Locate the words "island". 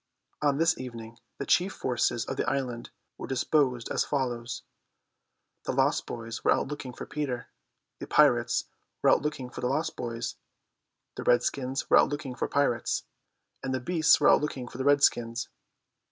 2.49-2.89